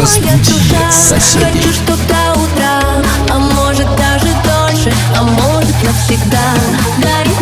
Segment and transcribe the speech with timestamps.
[0.00, 0.54] разбуди
[1.00, 1.58] соседей.
[1.60, 6.54] Хочу, чтоб до а может даже дольше, а может навсегда.
[7.02, 7.37] Дарит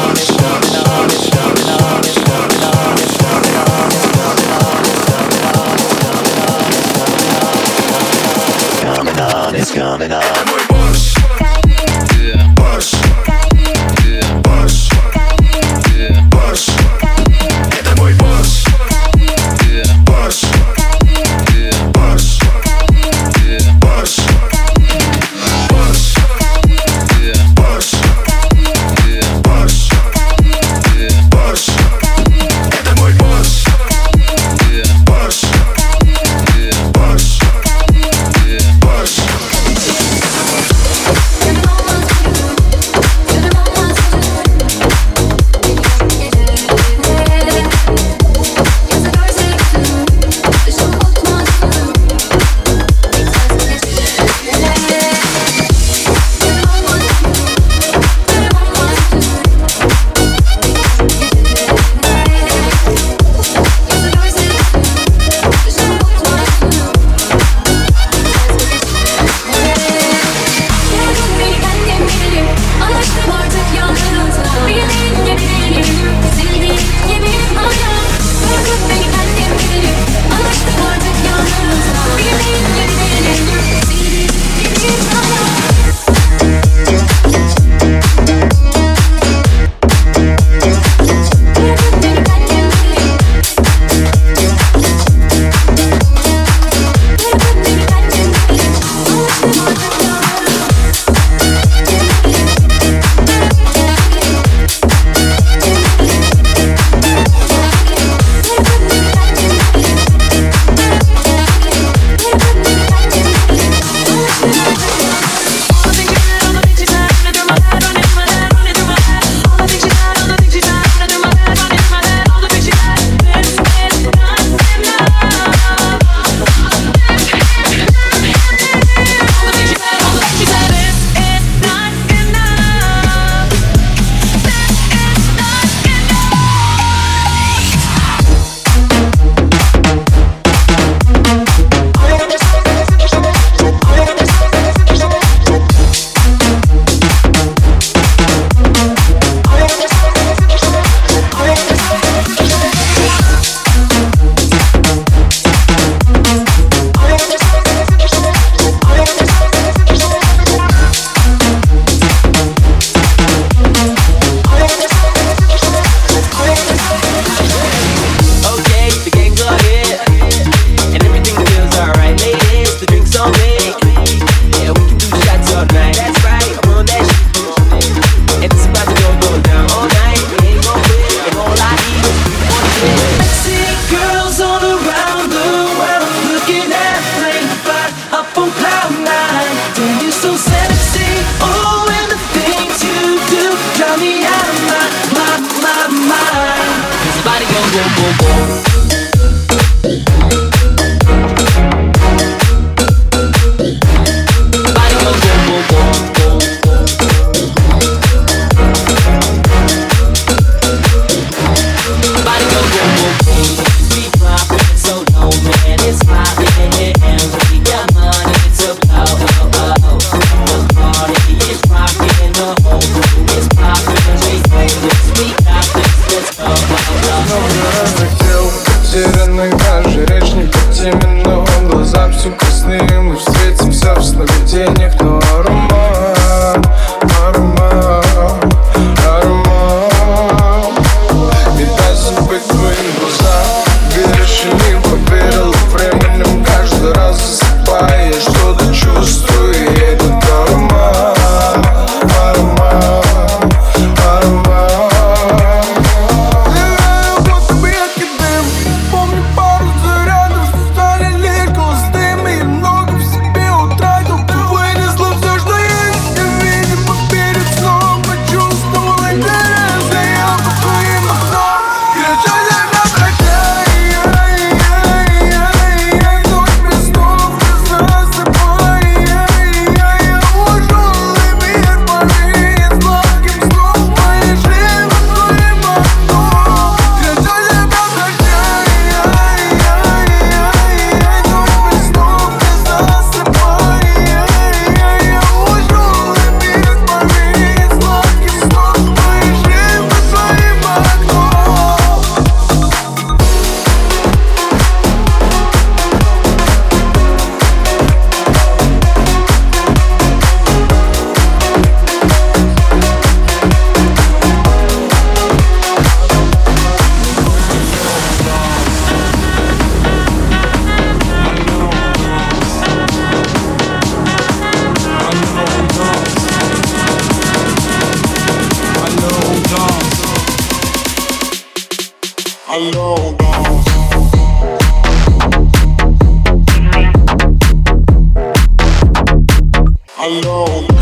[340.06, 340.75] alone.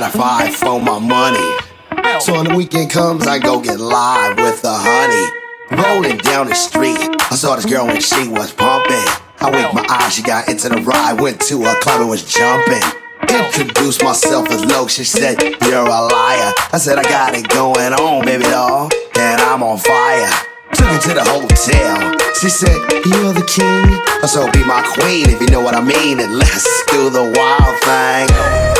[0.00, 2.18] Got a five for my money.
[2.18, 5.32] So when the weekend comes, I go get live with the honey.
[5.70, 6.98] Rolling down the street,
[7.30, 8.98] I saw this girl and she was pumping.
[9.38, 12.24] I winked my eyes, she got into the ride, went to a club and was
[12.26, 12.82] jumping.
[13.30, 16.50] Introduced myself as Loc, she said, You're a liar.
[16.74, 20.32] I said, I got it going on, baby doll, and I'm on fire.
[20.74, 22.18] Took her to the hotel.
[22.34, 22.74] She said,
[23.14, 24.26] You're the king.
[24.26, 27.84] So be my queen if you know what I mean, and let's do the wild
[27.84, 28.73] thing.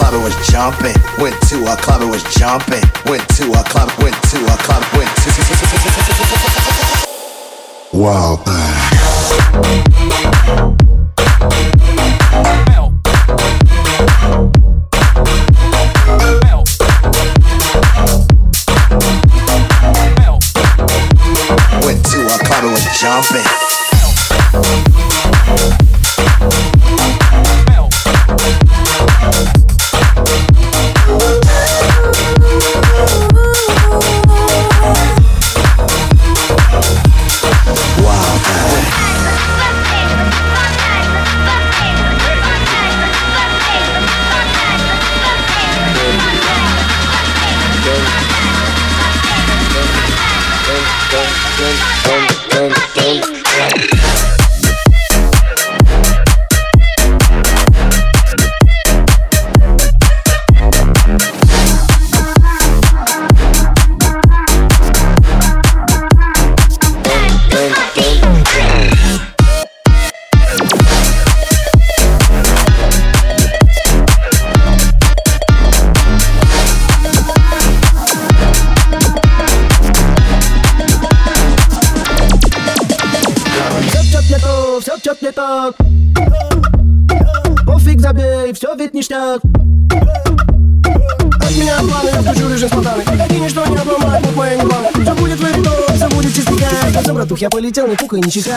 [0.00, 0.94] club and was jumping.
[1.20, 2.82] Went to a club and was jumping.
[3.06, 6.26] Went to a club, went to a club, went to.
[7.92, 8.36] Wow.
[21.86, 23.59] Went to a club was jumping.
[97.40, 98.56] я полетел, не пукай, не чихай.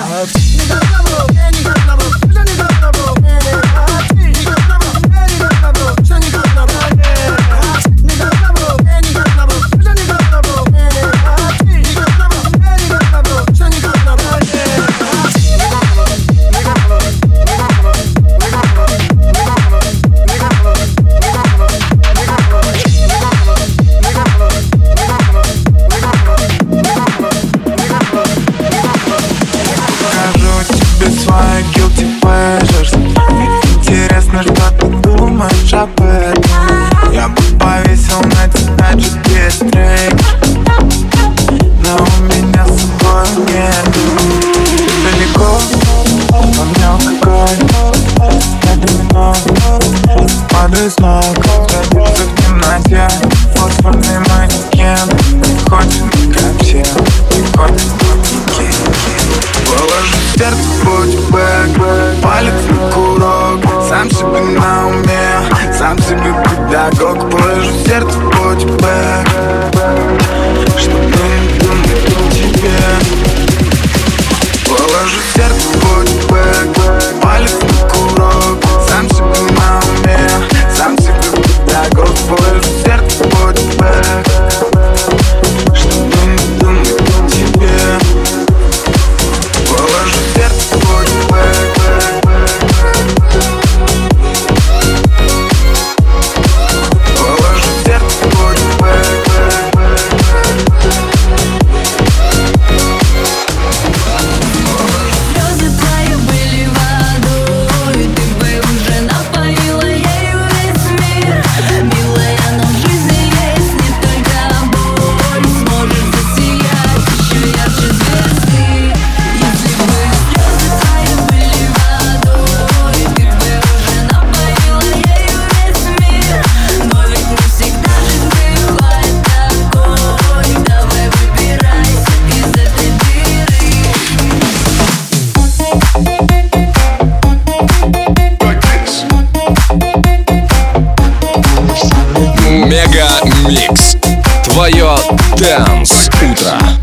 [145.37, 146.82] Dance утро.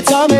[0.00, 0.31] creator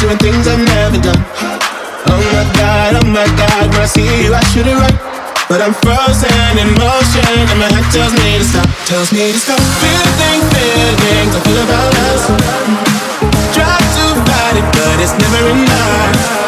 [0.00, 1.22] doing things I've never done.
[2.08, 4.94] Oh my god, oh my god, when I see you, I should have run.
[5.48, 9.38] But I'm frozen in motion, and my head tells me to stop, tells me to
[9.38, 9.58] stop.
[9.82, 12.22] Feeling, feelings, I feel about us.
[13.56, 16.47] Try to fight it, but it's never enough.